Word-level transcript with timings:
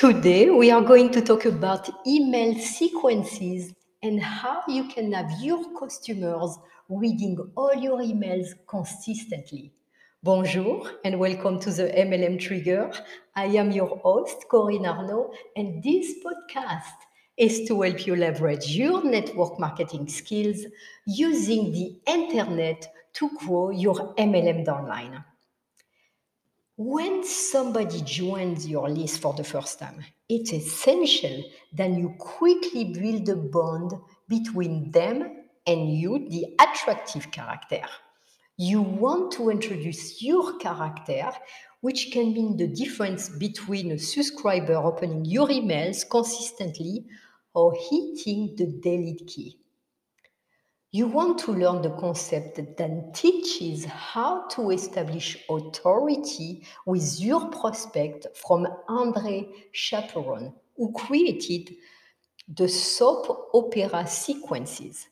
Today, 0.00 0.48
we 0.48 0.70
are 0.70 0.80
going 0.80 1.10
to 1.10 1.20
talk 1.20 1.44
about 1.44 1.90
email 2.06 2.58
sequences 2.58 3.74
and 4.02 4.18
how 4.18 4.62
you 4.66 4.84
can 4.84 5.12
have 5.12 5.30
your 5.42 5.78
customers 5.78 6.58
reading 6.88 7.36
all 7.54 7.74
your 7.74 7.98
emails 7.98 8.46
consistently. 8.66 9.74
Bonjour 10.22 10.90
and 11.04 11.18
welcome 11.18 11.60
to 11.60 11.70
the 11.70 11.88
MLM 11.88 12.40
Trigger. 12.40 12.90
I 13.36 13.44
am 13.44 13.72
your 13.72 13.98
host, 13.98 14.46
Corinne 14.50 14.86
Arnaud, 14.86 15.34
and 15.54 15.82
this 15.82 16.14
podcast 16.24 16.96
is 17.36 17.68
to 17.68 17.82
help 17.82 18.06
you 18.06 18.16
leverage 18.16 18.74
your 18.74 19.04
network 19.04 19.60
marketing 19.60 20.08
skills 20.08 20.64
using 21.04 21.72
the 21.72 22.00
internet 22.06 22.88
to 23.12 23.28
grow 23.36 23.68
your 23.68 24.14
MLM 24.14 24.64
downline. 24.64 25.22
When 26.82 27.24
somebody 27.24 28.00
joins 28.00 28.66
your 28.66 28.88
list 28.88 29.20
for 29.20 29.34
the 29.34 29.44
first 29.44 29.78
time, 29.78 30.02
it's 30.30 30.50
essential 30.54 31.44
that 31.74 31.90
you 31.90 32.14
quickly 32.18 32.84
build 32.84 33.28
a 33.28 33.36
bond 33.36 33.92
between 34.30 34.90
them 34.90 35.44
and 35.66 35.94
you, 35.94 36.26
the 36.30 36.56
attractive 36.58 37.30
character. 37.30 37.82
You 38.56 38.80
want 38.80 39.30
to 39.32 39.50
introduce 39.50 40.22
your 40.22 40.56
character, 40.56 41.30
which 41.82 42.12
can 42.12 42.32
mean 42.32 42.56
the 42.56 42.68
difference 42.68 43.28
between 43.28 43.92
a 43.92 43.98
subscriber 43.98 44.76
opening 44.76 45.26
your 45.26 45.48
emails 45.48 46.08
consistently 46.08 47.04
or 47.52 47.74
hitting 47.74 48.56
the 48.56 48.80
delete 48.80 49.26
key. 49.26 49.58
You 50.92 51.06
want 51.06 51.38
to 51.40 51.52
learn 51.52 51.82
the 51.82 51.90
concept 51.90 52.56
that 52.56 53.14
teaches 53.14 53.84
how 53.84 54.48
to 54.48 54.72
establish 54.72 55.36
authority 55.48 56.66
with 56.84 57.20
your 57.20 57.48
prospect 57.50 58.26
from 58.34 58.66
Andre 58.88 59.46
Chaperon, 59.72 60.52
who 60.76 60.92
created 60.92 61.76
the 62.48 62.68
soap 62.68 63.50
opera 63.54 64.04
sequences. 64.08 65.06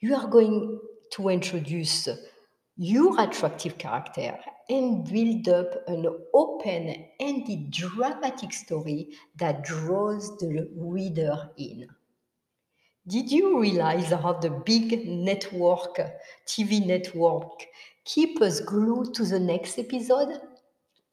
You 0.00 0.14
are 0.14 0.28
going 0.28 0.78
to 1.12 1.28
introduce 1.30 2.06
your 2.76 3.18
attractive 3.18 3.78
character 3.78 4.38
and 4.68 5.10
build 5.10 5.48
up 5.48 5.88
an 5.88 6.06
open 6.34 7.06
ended 7.18 7.70
dramatic 7.70 8.52
story 8.52 9.14
that 9.36 9.64
draws 9.64 10.36
the 10.36 10.68
reader 10.76 11.48
in. 11.56 11.88
Did 13.06 13.30
you 13.30 13.60
realize 13.60 14.10
how 14.12 14.32
the 14.32 14.48
big 14.48 15.06
network, 15.06 16.00
TV 16.46 16.86
network, 16.86 17.66
keep 18.06 18.40
us 18.40 18.60
glued 18.60 19.12
to 19.12 19.26
the 19.26 19.38
next 19.38 19.78
episode? 19.78 20.40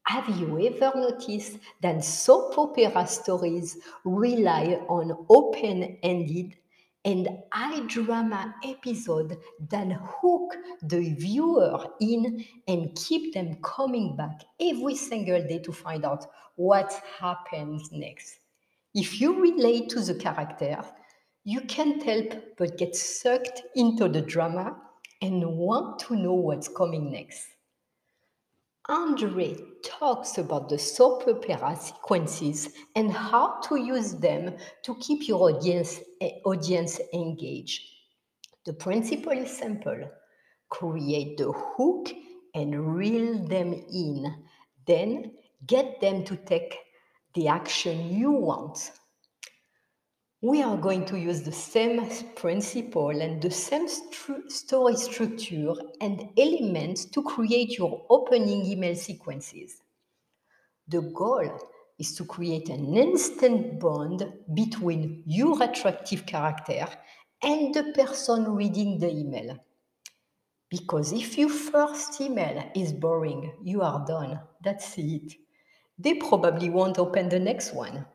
Have 0.03 0.29
you 0.39 0.67
ever 0.67 0.97
noticed 0.97 1.57
that 1.81 2.05
soap 2.05 2.57
opera 2.57 3.05
stories 3.07 3.77
rely 4.05 4.79
on 4.87 5.25
open 5.27 5.97
ended 6.01 6.55
and 7.03 7.27
high 7.51 7.85
drama 7.87 8.55
episode 8.63 9.37
that 9.69 9.91
hook 9.91 10.55
the 10.83 11.13
viewer 11.15 11.87
in 11.99 12.45
and 12.69 12.95
keep 12.95 13.33
them 13.33 13.57
coming 13.63 14.15
back 14.15 14.43
every 14.61 14.95
single 14.95 15.45
day 15.45 15.59
to 15.59 15.73
find 15.73 16.05
out 16.05 16.25
what 16.55 16.93
happens 17.19 17.91
next. 17.91 18.39
If 18.95 19.19
you 19.19 19.41
relate 19.41 19.89
to 19.89 19.99
the 19.99 20.15
character, 20.15 20.85
you 21.43 21.61
can't 21.61 22.03
help 22.03 22.33
but 22.57 22.77
get 22.77 22.95
sucked 22.95 23.63
into 23.75 24.07
the 24.07 24.21
drama 24.21 24.75
and 25.21 25.45
want 25.45 25.99
to 25.99 26.15
know 26.15 26.33
what's 26.33 26.67
coming 26.67 27.11
next. 27.11 27.47
Andre 28.89 29.55
talks 29.83 30.37
about 30.37 30.67
the 30.67 30.77
soap 30.77 31.27
opera 31.27 31.75
sequences 31.79 32.69
and 32.95 33.11
how 33.11 33.59
to 33.61 33.75
use 33.77 34.15
them 34.15 34.55
to 34.83 34.95
keep 34.95 35.27
your 35.27 35.49
audience, 35.49 35.99
audience 36.45 36.99
engaged. 37.13 37.81
The 38.65 38.73
principle 38.73 39.33
is 39.33 39.55
simple 39.55 40.09
create 40.69 41.37
the 41.37 41.51
hook 41.51 42.11
and 42.55 42.95
reel 42.95 43.45
them 43.45 43.73
in, 43.73 44.43
then 44.87 45.33
get 45.67 45.99
them 45.99 46.23
to 46.23 46.35
take 46.37 46.77
the 47.33 47.47
action 47.47 48.09
you 48.09 48.31
want 48.31 48.91
we 50.41 50.63
are 50.63 50.77
going 50.77 51.05
to 51.05 51.19
use 51.19 51.43
the 51.43 51.51
same 51.51 52.09
principle 52.35 53.21
and 53.21 53.39
the 53.41 53.51
same 53.51 53.87
story 53.87 54.95
structure 54.95 55.73
and 56.01 56.29
elements 56.35 57.05
to 57.05 57.21
create 57.21 57.77
your 57.77 58.03
opening 58.09 58.65
email 58.65 58.95
sequences. 58.95 59.83
The 60.87 61.01
goal 61.01 61.59
is 61.99 62.15
to 62.15 62.25
create 62.25 62.69
an 62.69 62.97
instant 62.97 63.79
bond 63.79 64.33
between 64.55 65.21
your 65.27 65.61
attractive 65.61 66.25
character 66.25 66.87
and 67.43 67.73
the 67.75 67.93
person 67.93 68.51
reading 68.55 68.97
the 68.97 69.11
email. 69.11 69.57
Because 70.71 71.13
if 71.13 71.37
your 71.37 71.49
first 71.49 72.19
email 72.19 72.71
is 72.75 72.93
boring, 72.93 73.53
you 73.63 73.83
are 73.83 74.03
done. 74.07 74.39
That's 74.63 74.97
it. 74.97 75.33
They 75.99 76.15
probably 76.15 76.71
won't 76.71 76.97
open 76.97 77.29
the 77.29 77.39
next 77.39 77.75
one. 77.75 78.07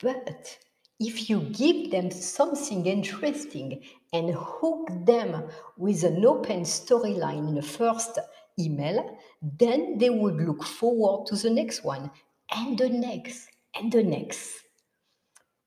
But 0.00 0.58
if 1.00 1.30
you 1.30 1.40
give 1.40 1.90
them 1.90 2.10
something 2.10 2.84
interesting 2.84 3.82
and 4.12 4.34
hook 4.34 4.88
them 5.06 5.48
with 5.78 6.04
an 6.04 6.24
open 6.26 6.60
storyline 6.60 7.48
in 7.48 7.54
the 7.54 7.62
first 7.62 8.18
email, 8.58 9.18
then 9.58 9.96
they 9.96 10.10
would 10.10 10.36
look 10.36 10.62
forward 10.62 11.26
to 11.26 11.36
the 11.36 11.48
next 11.48 11.82
one 11.82 12.10
and 12.54 12.76
the 12.76 12.90
next 12.90 13.48
and 13.74 13.90
the 13.90 14.02
next. 14.02 14.50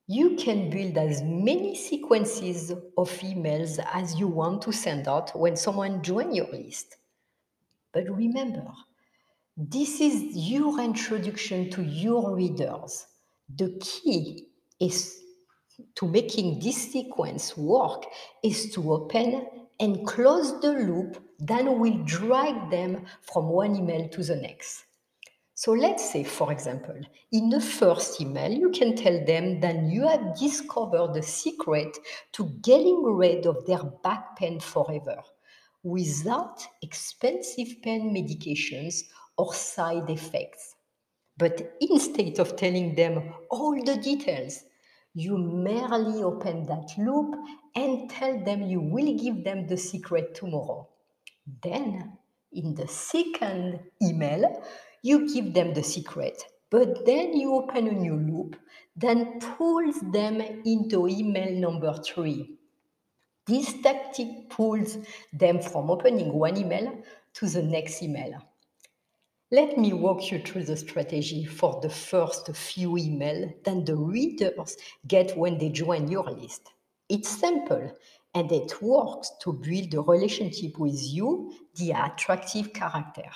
You 0.05 0.35
can 0.35 0.69
build 0.69 0.97
as 0.97 1.23
many 1.23 1.75
sequences 1.75 2.69
of 2.71 3.09
emails 3.21 3.83
as 3.91 4.19
you 4.19 4.27
want 4.27 4.61
to 4.63 4.71
send 4.71 5.07
out 5.07 5.37
when 5.37 5.55
someone 5.55 6.03
joins 6.03 6.35
your 6.35 6.51
list. 6.51 6.97
But 7.91 8.07
remember, 8.09 8.67
this 9.57 9.99
is 9.99 10.35
your 10.35 10.79
introduction 10.79 11.71
to 11.71 11.81
your 11.81 12.35
readers. 12.35 13.07
The 13.55 13.79
key 13.79 14.47
is 14.79 15.22
to 15.95 16.07
making 16.07 16.59
this 16.59 16.91
sequence 16.91 17.57
work 17.57 18.05
is 18.43 18.71
to 18.73 18.93
open 18.93 19.47
and 19.79 20.05
close 20.07 20.59
the 20.61 20.71
loop 20.71 21.21
that 21.39 21.65
will 21.65 22.03
drag 22.05 22.69
them 22.69 23.05
from 23.21 23.49
one 23.49 23.75
email 23.75 24.07
to 24.09 24.23
the 24.23 24.35
next. 24.35 24.85
So 25.55 25.71
let's 25.73 26.11
say, 26.11 26.23
for 26.23 26.51
example, 26.51 26.99
in 27.31 27.49
the 27.49 27.61
first 27.61 28.19
email, 28.19 28.51
you 28.51 28.71
can 28.71 28.95
tell 28.95 29.23
them 29.25 29.59
that 29.59 29.83
you 29.83 30.07
have 30.07 30.37
discovered 30.37 31.13
the 31.13 31.21
secret 31.21 31.97
to 32.33 32.49
getting 32.61 33.03
rid 33.03 33.45
of 33.45 33.65
their 33.65 33.83
back 34.03 34.35
pain 34.35 34.59
forever 34.59 35.21
without 35.83 36.65
expensive 36.81 37.81
pain 37.81 38.13
medications 38.13 39.03
or 39.37 39.53
side 39.53 40.09
effects. 40.09 40.75
But 41.37 41.75
instead 41.81 42.39
of 42.39 42.55
telling 42.55 42.95
them 42.95 43.33
all 43.49 43.81
the 43.83 43.97
details, 43.97 44.63
you 45.13 45.37
merely 45.37 46.23
open 46.23 46.65
that 46.65 46.89
loop 46.97 47.35
and 47.75 48.09
tell 48.09 48.43
them 48.43 48.63
you 48.63 48.81
will 48.81 49.13
give 49.17 49.43
them 49.43 49.67
the 49.67 49.77
secret 49.77 50.33
tomorrow. 50.33 50.87
Then, 51.61 52.17
in 52.51 52.73
the 52.73 52.87
second 52.87 53.79
email, 54.01 54.63
you 55.01 55.31
give 55.31 55.53
them 55.53 55.73
the 55.73 55.83
secret, 55.83 56.43
but 56.69 57.05
then 57.05 57.33
you 57.37 57.53
open 57.53 57.87
a 57.87 57.91
new 57.91 58.15
loop, 58.15 58.55
then 58.95 59.39
pulls 59.39 59.99
them 60.11 60.41
into 60.41 61.07
email 61.07 61.51
number 61.59 61.93
three. 62.01 62.57
This 63.45 63.73
tactic 63.81 64.49
pulls 64.49 64.97
them 65.33 65.61
from 65.61 65.91
opening 65.91 66.33
one 66.33 66.57
email 66.57 67.03
to 67.33 67.47
the 67.47 67.61
next 67.61 68.01
email. 68.01 68.41
Let 69.51 69.77
me 69.77 69.93
walk 69.93 70.31
you 70.31 70.39
through 70.39 70.63
the 70.63 70.77
strategy 70.77 71.45
for 71.45 71.79
the 71.81 71.89
first 71.89 72.47
few 72.55 72.91
emails 72.91 73.63
that 73.63 73.85
the 73.85 73.95
readers 73.95 74.77
get 75.07 75.37
when 75.37 75.57
they 75.57 75.69
join 75.69 76.07
your 76.07 76.23
list. 76.23 76.69
It's 77.09 77.29
simple 77.29 77.91
and 78.33 78.51
it 78.51 78.81
works 78.81 79.31
to 79.41 79.53
build 79.53 79.93
a 79.93 80.01
relationship 80.01 80.79
with 80.79 80.99
you, 80.99 81.53
the 81.75 81.91
attractive 81.91 82.73
character. 82.73 83.29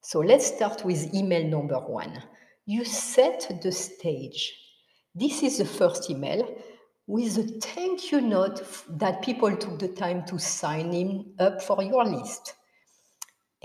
So 0.00 0.20
let's 0.20 0.46
start 0.46 0.84
with 0.84 1.12
email 1.14 1.46
number 1.46 1.78
one. 1.78 2.22
You 2.64 2.84
set 2.84 3.60
the 3.62 3.72
stage. 3.72 4.54
This 5.14 5.42
is 5.42 5.58
the 5.58 5.64
first 5.64 6.08
email 6.10 6.56
with 7.06 7.38
a 7.38 7.42
thank 7.60 8.10
you 8.10 8.20
note 8.20 8.62
that 8.88 9.22
people 9.22 9.54
took 9.56 9.78
the 9.78 9.88
time 9.88 10.24
to 10.26 10.38
sign 10.38 10.94
in 10.94 11.34
up 11.38 11.62
for 11.62 11.82
your 11.82 12.04
list 12.04 12.54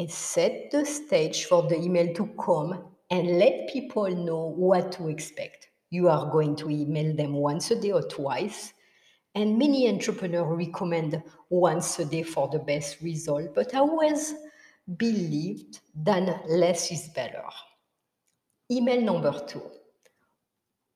and 0.01 0.09
set 0.09 0.71
the 0.71 0.83
stage 0.83 1.45
for 1.45 1.61
the 1.69 1.79
email 1.79 2.11
to 2.15 2.25
come 2.43 2.85
and 3.11 3.37
let 3.37 3.69
people 3.71 4.09
know 4.09 4.47
what 4.47 4.91
to 4.91 5.09
expect. 5.09 5.69
You 5.91 6.09
are 6.09 6.31
going 6.31 6.55
to 6.55 6.71
email 6.71 7.15
them 7.15 7.33
once 7.33 7.69
a 7.69 7.79
day 7.79 7.91
or 7.91 8.01
twice. 8.01 8.73
And 9.35 9.59
many 9.59 9.87
entrepreneurs 9.87 10.57
recommend 10.57 11.21
once 11.51 11.99
a 11.99 12.05
day 12.05 12.23
for 12.23 12.49
the 12.49 12.57
best 12.57 12.99
result, 13.01 13.53
but 13.53 13.75
I 13.75 13.77
always 13.77 14.33
believed 14.97 15.81
that 16.03 16.49
less 16.49 16.91
is 16.91 17.09
better. 17.09 17.43
Email 18.71 19.01
number 19.01 19.39
two 19.45 19.61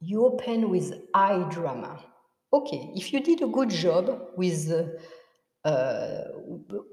You 0.01 0.25
open 0.25 0.71
with 0.71 0.93
I 1.13 1.47
drama. 1.51 2.03
Okay, 2.51 2.91
if 2.95 3.13
you 3.13 3.19
did 3.19 3.43
a 3.43 3.47
good 3.47 3.69
job 3.69 4.31
with 4.35 4.71
uh, 4.71 4.85
Uh, 5.65 6.25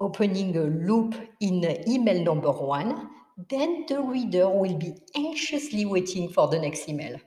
opening 0.01 0.57
a 0.57 0.63
loop 0.63 1.15
in 1.41 1.63
email 1.87 2.25
number 2.25 2.51
one, 2.51 3.11
then 3.51 3.85
the 3.87 4.01
reader 4.01 4.49
will 4.49 4.79
be 4.79 4.95
anxiously 5.15 5.85
waiting 5.85 6.31
for 6.31 6.49
the 6.49 6.59
next 6.59 6.89
email. 6.89 7.21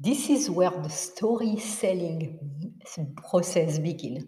This 0.00 0.30
is 0.30 0.48
where 0.48 0.70
the 0.70 0.88
story 0.88 1.58
selling 1.58 2.38
process 3.16 3.78
begins. 3.78 4.24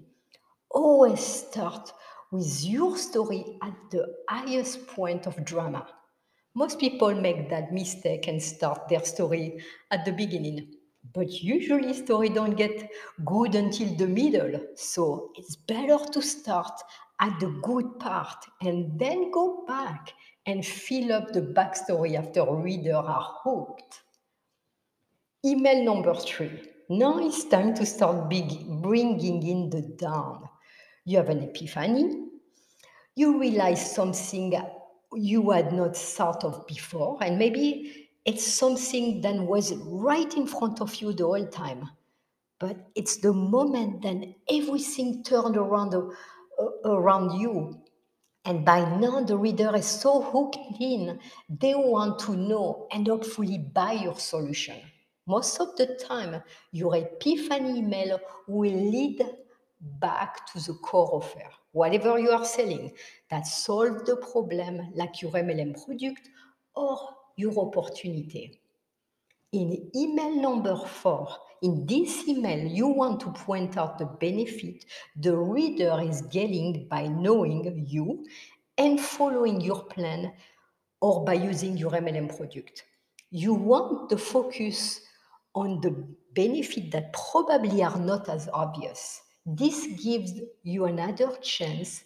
Always 0.70 1.20
start 1.20 1.90
with 2.30 2.62
your 2.64 2.98
story 2.98 3.56
at 3.62 3.74
the 3.90 4.14
highest 4.28 4.86
point 4.88 5.26
of 5.26 5.42
drama. 5.44 5.86
Most 6.54 6.78
people 6.78 7.14
make 7.14 7.48
that 7.48 7.72
mistake 7.72 8.28
and 8.28 8.42
start 8.42 8.88
their 8.88 9.04
story 9.04 9.64
at 9.90 10.04
the 10.04 10.12
beginning. 10.12 10.74
But 11.12 11.42
usually 11.42 11.92
story 11.94 12.28
don't 12.28 12.56
get 12.56 12.88
good 13.24 13.54
until 13.54 13.94
the 13.96 14.06
middle. 14.06 14.60
So 14.76 15.32
it's 15.36 15.56
better 15.56 15.98
to 15.98 16.22
start 16.22 16.80
at 17.20 17.38
the 17.40 17.48
good 17.62 17.98
part 17.98 18.44
and 18.62 18.98
then 18.98 19.30
go 19.30 19.64
back 19.66 20.12
and 20.46 20.64
fill 20.64 21.12
up 21.12 21.32
the 21.32 21.42
backstory 21.42 22.16
after 22.16 22.44
reader 22.54 22.96
are 22.96 23.40
hooked. 23.42 24.02
Email 25.44 25.84
number 25.84 26.14
three. 26.14 26.70
Now 26.88 27.18
it's 27.18 27.44
time 27.44 27.74
to 27.74 27.86
start 27.86 28.28
big, 28.28 28.66
bringing 28.82 29.46
in 29.46 29.70
the 29.70 29.82
down. 29.82 30.48
You 31.04 31.18
have 31.18 31.28
an 31.28 31.42
epiphany. 31.42 32.26
You 33.16 33.38
realize 33.40 33.94
something 33.94 34.60
you 35.14 35.50
had 35.50 35.72
not 35.72 35.96
thought 35.96 36.44
of 36.44 36.66
before, 36.66 37.18
and 37.22 37.38
maybe 37.38 37.99
it's 38.24 38.46
something 38.46 39.20
that 39.22 39.36
was 39.36 39.74
right 39.74 40.36
in 40.36 40.46
front 40.46 40.80
of 40.80 40.94
you 40.96 41.12
the 41.12 41.24
whole 41.24 41.46
time. 41.46 41.88
But 42.58 42.76
it's 42.94 43.16
the 43.16 43.32
moment 43.32 44.02
then 44.02 44.34
everything 44.48 45.24
turned 45.24 45.56
around 45.56 45.94
uh, 45.94 46.08
around 46.84 47.40
you. 47.40 47.80
And 48.44 48.64
by 48.64 48.80
now, 48.98 49.22
the 49.22 49.36
reader 49.36 49.74
is 49.76 49.86
so 49.86 50.22
hooked 50.22 50.58
in, 50.80 51.18
they 51.48 51.74
want 51.74 52.18
to 52.20 52.36
know 52.36 52.86
and 52.90 53.06
hopefully 53.06 53.58
buy 53.58 53.92
your 53.92 54.18
solution. 54.18 54.76
Most 55.26 55.60
of 55.60 55.76
the 55.76 55.98
time, 56.08 56.42
your 56.72 56.96
epiphany 56.96 57.78
email 57.78 58.18
will 58.48 58.72
lead 58.74 59.22
back 59.80 60.46
to 60.52 60.58
the 60.58 60.74
core 60.74 61.10
offer. 61.12 61.44
Whatever 61.72 62.18
you 62.18 62.30
are 62.30 62.44
selling 62.44 62.92
that 63.30 63.46
solve 63.46 64.04
the 64.06 64.16
problem 64.16 64.90
like 64.94 65.22
your 65.22 65.32
MLM 65.32 65.84
product 65.84 66.28
or 66.74 66.98
your 67.40 67.58
opportunity. 67.58 68.60
In 69.52 69.90
email 69.96 70.40
number 70.40 70.76
four, 70.76 71.28
in 71.62 71.86
this 71.86 72.28
email, 72.28 72.66
you 72.66 72.86
want 72.86 73.20
to 73.20 73.32
point 73.32 73.76
out 73.76 73.98
the 73.98 74.06
benefit 74.06 74.84
the 75.16 75.36
reader 75.36 76.00
is 76.00 76.22
getting 76.22 76.86
by 76.88 77.06
knowing 77.08 77.84
you 77.88 78.24
and 78.78 79.00
following 79.00 79.60
your 79.60 79.84
plan 79.84 80.32
or 81.00 81.24
by 81.24 81.34
using 81.34 81.76
your 81.76 81.90
MLM 81.90 82.34
product. 82.36 82.84
You 83.30 83.54
want 83.54 84.08
the 84.08 84.16
focus 84.16 85.00
on 85.54 85.80
the 85.80 85.90
benefit 86.34 86.90
that 86.92 87.12
probably 87.12 87.82
are 87.82 87.98
not 87.98 88.28
as 88.28 88.48
obvious. 88.52 89.20
This 89.44 89.86
gives 90.02 90.32
you 90.62 90.84
another 90.84 91.36
chance 91.42 92.04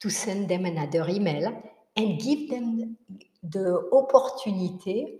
to 0.00 0.10
send 0.10 0.48
them 0.48 0.66
another 0.66 1.08
email 1.08 1.62
and 1.96 2.20
give 2.20 2.50
them 2.50 2.96
the 3.42 3.88
opportunity 3.92 5.18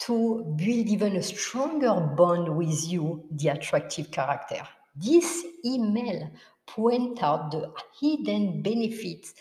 to 0.00 0.54
build 0.56 0.86
even 0.86 1.16
a 1.16 1.22
stronger 1.22 1.94
bond 2.16 2.48
with 2.56 2.88
you, 2.88 3.24
the 3.30 3.48
attractive 3.48 4.10
character. 4.10 4.62
This 4.94 5.44
email 5.64 6.30
point 6.66 7.22
out 7.22 7.50
the 7.50 7.72
hidden 8.00 8.62
benefits 8.62 9.34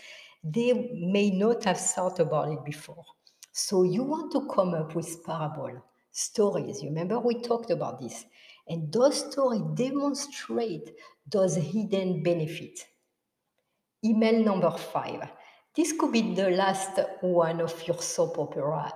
they 0.43 0.91
may 0.93 1.31
not 1.31 1.63
have 1.65 1.79
thought 1.79 2.19
about 2.19 2.51
it 2.51 2.63
before. 2.63 3.03
So 3.51 3.83
you 3.83 4.03
want 4.03 4.31
to 4.33 4.47
come 4.47 4.73
up 4.73 4.95
with 4.95 5.23
parable 5.25 5.83
stories. 6.11 6.81
You 6.81 6.89
remember 6.89 7.19
we 7.19 7.41
talked 7.41 7.71
about 7.71 7.99
this. 7.99 8.25
And 8.67 8.91
those 8.91 9.29
stories 9.29 9.61
demonstrate 9.73 10.91
those 11.29 11.55
hidden 11.55 12.21
benefits. 12.21 12.85
Email 14.03 14.43
number 14.43 14.71
five. 14.71 15.29
This 15.77 15.93
could 15.93 16.11
be 16.11 16.33
the 16.33 16.49
last 16.49 16.99
one 17.21 17.61
of 17.61 17.87
your 17.87 18.01
soap 18.01 18.39
opera 18.39 18.91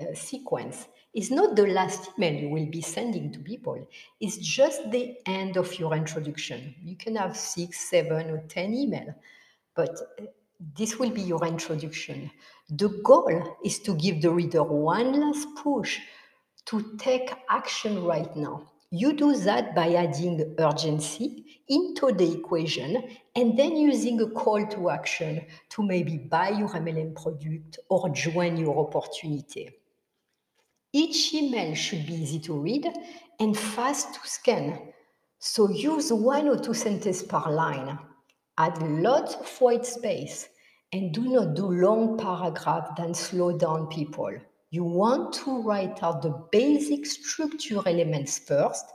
uh, 0.00 0.14
sequence. 0.14 0.88
It's 1.12 1.30
not 1.30 1.54
the 1.54 1.66
last 1.66 2.08
email 2.16 2.32
you 2.32 2.48
will 2.48 2.70
be 2.70 2.80
sending 2.80 3.30
to 3.32 3.38
people. 3.40 3.86
It's 4.18 4.38
just 4.38 4.90
the 4.90 5.18
end 5.26 5.58
of 5.58 5.78
your 5.78 5.94
introduction. 5.94 6.74
You 6.82 6.96
can 6.96 7.16
have 7.16 7.36
six, 7.36 7.90
seven, 7.90 8.30
or 8.30 8.38
ten 8.48 8.72
email, 8.72 9.14
but 9.76 9.90
uh, 9.90 10.24
this 10.74 10.98
will 10.98 11.10
be 11.10 11.20
your 11.20 11.44
introduction. 11.44 12.30
The 12.70 12.88
goal 13.04 13.58
is 13.62 13.80
to 13.80 13.94
give 13.94 14.22
the 14.22 14.30
reader 14.30 14.62
one 14.62 15.20
last 15.20 15.46
push 15.56 16.00
to 16.64 16.96
take 16.96 17.34
action 17.50 18.04
right 18.04 18.34
now. 18.34 18.71
You 18.94 19.14
do 19.14 19.34
that 19.34 19.74
by 19.74 19.94
adding 19.94 20.54
urgency 20.58 21.62
into 21.66 22.12
the 22.12 22.30
equation 22.30 23.02
and 23.34 23.58
then 23.58 23.74
using 23.74 24.20
a 24.20 24.28
call 24.28 24.66
to 24.66 24.90
action 24.90 25.46
to 25.70 25.82
maybe 25.82 26.18
buy 26.18 26.50
your 26.50 26.68
MLM 26.68 27.14
product 27.14 27.78
or 27.88 28.10
join 28.10 28.58
your 28.58 28.86
opportunity. 28.86 29.70
Each 30.92 31.32
email 31.32 31.74
should 31.74 32.06
be 32.06 32.16
easy 32.16 32.38
to 32.40 32.60
read 32.60 32.86
and 33.40 33.56
fast 33.56 34.12
to 34.12 34.28
scan. 34.28 34.92
So 35.38 35.70
use 35.70 36.12
one 36.12 36.48
or 36.48 36.58
two 36.58 36.74
sentences 36.74 37.22
per 37.22 37.50
line. 37.50 37.98
Add 38.58 38.76
lots 38.82 39.36
of 39.36 39.58
white 39.58 39.86
space 39.86 40.50
and 40.92 41.14
do 41.14 41.22
not 41.22 41.54
do 41.54 41.64
long 41.64 42.18
paragraphs 42.18 42.90
that 42.98 43.16
slow 43.16 43.56
down 43.56 43.86
people. 43.86 44.34
You 44.72 44.84
want 44.84 45.34
to 45.44 45.60
write 45.60 46.02
out 46.02 46.22
the 46.22 46.30
basic 46.50 47.04
structure 47.04 47.82
elements 47.84 48.38
first, 48.38 48.86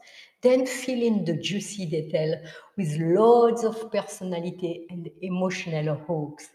then 0.42 0.66
fill 0.66 1.00
in 1.04 1.24
the 1.24 1.38
juicy 1.38 1.86
detail 1.86 2.34
with 2.78 2.98
loads 3.00 3.64
of 3.64 3.92
personality 3.92 4.88
and 4.90 5.08
emotional 5.22 5.96
hooks. 5.96 6.50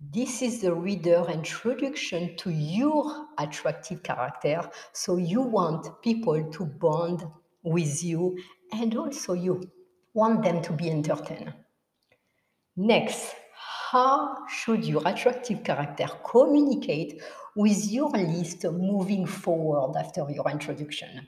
This 0.00 0.40
is 0.40 0.62
the 0.62 0.72
reader 0.72 1.26
introduction 1.30 2.34
to 2.38 2.50
your 2.50 3.26
attractive 3.36 4.02
character. 4.02 4.70
So 4.94 5.18
you 5.18 5.42
want 5.42 6.00
people 6.00 6.50
to 6.50 6.64
bond 6.64 7.24
with 7.62 8.02
you 8.02 8.38
and 8.72 8.96
also 8.96 9.34
you 9.34 9.70
want 10.14 10.42
them 10.42 10.62
to 10.62 10.72
be 10.72 10.88
entertained. 10.88 11.52
Next, 12.74 13.34
how 13.90 14.46
should 14.48 14.82
your 14.86 15.02
attractive 15.04 15.62
character 15.62 16.06
communicate 16.24 17.20
with 17.56 17.90
your 17.90 18.10
list 18.10 18.64
moving 18.64 19.26
forward 19.26 19.96
after 19.98 20.26
your 20.30 20.48
introduction. 20.50 21.26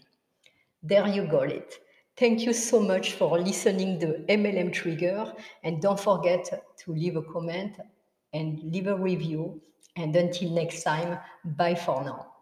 There 0.82 1.08
you 1.08 1.26
got 1.26 1.50
it. 1.50 1.78
Thank 2.16 2.42
you 2.42 2.52
so 2.52 2.80
much 2.80 3.12
for 3.12 3.38
listening 3.38 3.98
to 4.00 4.24
MLM 4.28 4.72
Trigger 4.72 5.32
and 5.64 5.80
don't 5.80 5.98
forget 5.98 6.44
to 6.78 6.92
leave 6.92 7.16
a 7.16 7.22
comment 7.22 7.76
and 8.32 8.62
leave 8.62 8.88
a 8.88 8.96
review. 8.96 9.60
And 9.96 10.14
until 10.14 10.50
next 10.50 10.82
time, 10.82 11.18
bye 11.44 11.74
for 11.74 12.04
now. 12.04 12.37